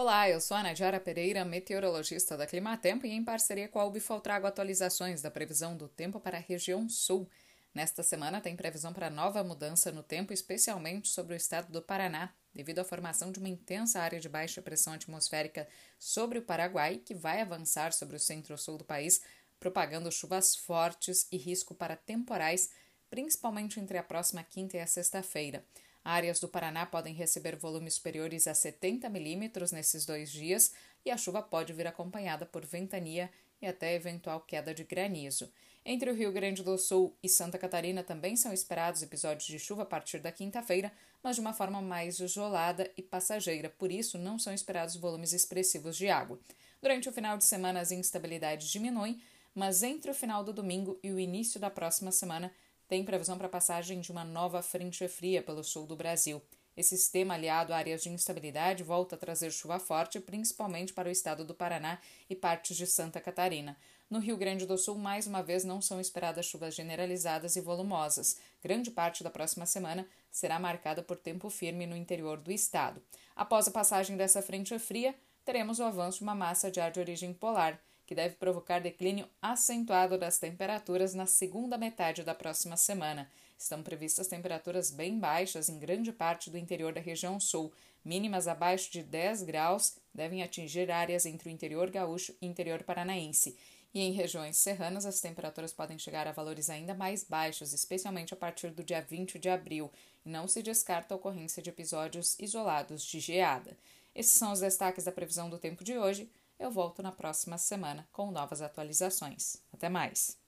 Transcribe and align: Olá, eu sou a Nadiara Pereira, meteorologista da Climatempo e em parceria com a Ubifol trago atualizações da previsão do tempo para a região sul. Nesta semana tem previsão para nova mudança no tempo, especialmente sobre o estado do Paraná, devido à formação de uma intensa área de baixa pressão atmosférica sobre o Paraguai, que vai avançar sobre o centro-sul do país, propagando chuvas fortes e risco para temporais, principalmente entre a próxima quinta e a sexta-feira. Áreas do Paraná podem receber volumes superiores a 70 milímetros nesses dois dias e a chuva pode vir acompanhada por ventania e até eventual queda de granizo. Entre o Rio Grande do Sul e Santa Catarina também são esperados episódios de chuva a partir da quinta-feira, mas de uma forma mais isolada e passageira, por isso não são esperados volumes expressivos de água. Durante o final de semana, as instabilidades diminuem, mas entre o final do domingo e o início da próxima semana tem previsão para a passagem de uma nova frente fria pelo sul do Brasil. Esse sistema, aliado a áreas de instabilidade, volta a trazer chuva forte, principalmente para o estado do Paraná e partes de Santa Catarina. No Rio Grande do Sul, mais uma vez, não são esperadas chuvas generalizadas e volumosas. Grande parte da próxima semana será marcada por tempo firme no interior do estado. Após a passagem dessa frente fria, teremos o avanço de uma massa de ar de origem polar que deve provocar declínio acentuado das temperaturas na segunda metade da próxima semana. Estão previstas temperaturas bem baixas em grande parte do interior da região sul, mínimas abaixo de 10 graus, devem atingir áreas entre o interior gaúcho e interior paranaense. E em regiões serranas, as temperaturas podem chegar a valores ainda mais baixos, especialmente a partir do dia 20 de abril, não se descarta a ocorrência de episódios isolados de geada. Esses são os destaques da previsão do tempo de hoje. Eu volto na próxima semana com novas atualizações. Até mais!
Olá, 0.00 0.30
eu 0.30 0.40
sou 0.40 0.56
a 0.56 0.62
Nadiara 0.62 1.00
Pereira, 1.00 1.44
meteorologista 1.44 2.36
da 2.36 2.46
Climatempo 2.46 3.04
e 3.04 3.10
em 3.10 3.24
parceria 3.24 3.66
com 3.66 3.80
a 3.80 3.84
Ubifol 3.84 4.20
trago 4.20 4.46
atualizações 4.46 5.20
da 5.20 5.28
previsão 5.28 5.76
do 5.76 5.88
tempo 5.88 6.20
para 6.20 6.38
a 6.38 6.40
região 6.40 6.88
sul. 6.88 7.28
Nesta 7.74 8.04
semana 8.04 8.40
tem 8.40 8.54
previsão 8.54 8.92
para 8.92 9.10
nova 9.10 9.42
mudança 9.42 9.90
no 9.90 10.04
tempo, 10.04 10.32
especialmente 10.32 11.08
sobre 11.08 11.34
o 11.34 11.36
estado 11.36 11.72
do 11.72 11.82
Paraná, 11.82 12.32
devido 12.54 12.78
à 12.78 12.84
formação 12.84 13.32
de 13.32 13.40
uma 13.40 13.48
intensa 13.48 14.00
área 14.00 14.20
de 14.20 14.28
baixa 14.28 14.62
pressão 14.62 14.92
atmosférica 14.92 15.66
sobre 15.98 16.38
o 16.38 16.42
Paraguai, 16.42 17.02
que 17.04 17.12
vai 17.12 17.40
avançar 17.40 17.92
sobre 17.92 18.14
o 18.14 18.20
centro-sul 18.20 18.78
do 18.78 18.84
país, 18.84 19.20
propagando 19.58 20.12
chuvas 20.12 20.54
fortes 20.54 21.26
e 21.32 21.36
risco 21.36 21.74
para 21.74 21.96
temporais, 21.96 22.70
principalmente 23.10 23.80
entre 23.80 23.98
a 23.98 24.04
próxima 24.04 24.44
quinta 24.44 24.76
e 24.76 24.80
a 24.80 24.86
sexta-feira. 24.86 25.64
Áreas 26.04 26.40
do 26.40 26.48
Paraná 26.48 26.86
podem 26.86 27.14
receber 27.14 27.56
volumes 27.56 27.94
superiores 27.94 28.46
a 28.46 28.54
70 28.54 29.08
milímetros 29.08 29.72
nesses 29.72 30.06
dois 30.06 30.30
dias 30.30 30.72
e 31.04 31.10
a 31.10 31.16
chuva 31.16 31.42
pode 31.42 31.72
vir 31.72 31.86
acompanhada 31.86 32.46
por 32.46 32.64
ventania 32.64 33.30
e 33.60 33.66
até 33.66 33.94
eventual 33.94 34.40
queda 34.40 34.74
de 34.74 34.84
granizo. 34.84 35.50
Entre 35.84 36.10
o 36.10 36.14
Rio 36.14 36.30
Grande 36.30 36.62
do 36.62 36.76
Sul 36.76 37.16
e 37.22 37.28
Santa 37.28 37.58
Catarina 37.58 38.02
também 38.02 38.36
são 38.36 38.52
esperados 38.52 39.02
episódios 39.02 39.46
de 39.46 39.58
chuva 39.58 39.82
a 39.82 39.86
partir 39.86 40.20
da 40.20 40.30
quinta-feira, 40.30 40.92
mas 41.22 41.36
de 41.36 41.40
uma 41.40 41.54
forma 41.54 41.80
mais 41.80 42.20
isolada 42.20 42.90
e 42.96 43.02
passageira, 43.02 43.70
por 43.70 43.90
isso 43.90 44.18
não 44.18 44.38
são 44.38 44.52
esperados 44.52 44.96
volumes 44.96 45.32
expressivos 45.32 45.96
de 45.96 46.08
água. 46.08 46.38
Durante 46.82 47.08
o 47.08 47.12
final 47.12 47.38
de 47.38 47.44
semana, 47.44 47.80
as 47.80 47.90
instabilidades 47.90 48.68
diminuem, 48.68 49.20
mas 49.54 49.82
entre 49.82 50.10
o 50.10 50.14
final 50.14 50.44
do 50.44 50.52
domingo 50.52 50.98
e 51.02 51.10
o 51.10 51.18
início 51.18 51.58
da 51.58 51.70
próxima 51.70 52.12
semana 52.12 52.52
tem 52.88 53.04
previsão 53.04 53.36
para 53.36 53.46
a 53.46 53.50
passagem 53.50 54.00
de 54.00 54.10
uma 54.10 54.24
nova 54.24 54.62
frente 54.62 55.06
fria 55.06 55.42
pelo 55.42 55.62
sul 55.62 55.86
do 55.86 55.94
Brasil. 55.94 56.42
Esse 56.74 56.96
sistema, 56.96 57.34
aliado 57.34 57.72
a 57.72 57.76
áreas 57.76 58.02
de 58.02 58.08
instabilidade, 58.08 58.82
volta 58.82 59.14
a 59.14 59.18
trazer 59.18 59.50
chuva 59.50 59.78
forte, 59.78 60.20
principalmente 60.20 60.94
para 60.94 61.08
o 61.08 61.12
estado 61.12 61.44
do 61.44 61.54
Paraná 61.54 61.98
e 62.30 62.34
partes 62.34 62.76
de 62.76 62.86
Santa 62.86 63.20
Catarina. 63.20 63.76
No 64.08 64.20
Rio 64.20 64.36
Grande 64.36 64.64
do 64.64 64.78
Sul, 64.78 64.96
mais 64.96 65.26
uma 65.26 65.42
vez, 65.42 65.64
não 65.64 65.82
são 65.82 66.00
esperadas 66.00 66.46
chuvas 66.46 66.74
generalizadas 66.74 67.56
e 67.56 67.60
volumosas. 67.60 68.38
Grande 68.62 68.90
parte 68.90 69.22
da 69.22 69.28
próxima 69.28 69.66
semana 69.66 70.06
será 70.30 70.58
marcada 70.58 71.02
por 71.02 71.18
tempo 71.18 71.50
firme 71.50 71.84
no 71.86 71.96
interior 71.96 72.38
do 72.38 72.50
estado. 72.50 73.02
Após 73.36 73.68
a 73.68 73.72
passagem 73.72 74.16
dessa 74.16 74.40
frente 74.40 74.78
fria, 74.78 75.14
teremos 75.44 75.80
o 75.80 75.84
avanço 75.84 76.18
de 76.18 76.24
uma 76.24 76.34
massa 76.34 76.70
de 76.70 76.80
ar 76.80 76.90
de 76.90 77.00
origem 77.00 77.34
polar 77.34 77.78
que 78.08 78.14
deve 78.14 78.36
provocar 78.36 78.80
declínio 78.80 79.28
acentuado 79.42 80.16
das 80.16 80.38
temperaturas 80.38 81.12
na 81.12 81.26
segunda 81.26 81.76
metade 81.76 82.22
da 82.22 82.34
próxima 82.34 82.74
semana. 82.74 83.30
Estão 83.58 83.82
previstas 83.82 84.26
temperaturas 84.26 84.90
bem 84.90 85.18
baixas 85.18 85.68
em 85.68 85.78
grande 85.78 86.10
parte 86.10 86.48
do 86.50 86.56
interior 86.56 86.90
da 86.90 87.02
região 87.02 87.38
sul, 87.38 87.70
mínimas 88.02 88.48
abaixo 88.48 88.90
de 88.90 89.02
10 89.02 89.42
graus, 89.42 89.98
devem 90.14 90.42
atingir 90.42 90.90
áreas 90.90 91.26
entre 91.26 91.50
o 91.50 91.52
interior 91.52 91.90
gaúcho 91.90 92.34
e 92.40 92.46
interior 92.46 92.82
paranaense. 92.82 93.58
E 93.92 94.00
em 94.00 94.12
regiões 94.12 94.56
serranas, 94.56 95.04
as 95.04 95.20
temperaturas 95.20 95.74
podem 95.74 95.98
chegar 95.98 96.26
a 96.26 96.32
valores 96.32 96.70
ainda 96.70 96.94
mais 96.94 97.24
baixos, 97.24 97.74
especialmente 97.74 98.32
a 98.32 98.38
partir 98.38 98.70
do 98.70 98.82
dia 98.82 99.02
20 99.02 99.38
de 99.38 99.50
abril, 99.50 99.92
não 100.24 100.48
se 100.48 100.62
descarta 100.62 101.12
a 101.12 101.18
ocorrência 101.18 101.62
de 101.62 101.68
episódios 101.68 102.38
isolados 102.38 103.04
de 103.04 103.20
geada. 103.20 103.76
Esses 104.14 104.32
são 104.32 104.50
os 104.50 104.60
destaques 104.60 105.04
da 105.04 105.12
previsão 105.12 105.50
do 105.50 105.58
tempo 105.58 105.84
de 105.84 105.98
hoje. 105.98 106.30
Eu 106.58 106.70
volto 106.70 107.02
na 107.02 107.12
próxima 107.12 107.56
semana 107.56 108.08
com 108.12 108.30
novas 108.30 108.60
atualizações. 108.60 109.62
Até 109.72 109.88
mais! 109.88 110.47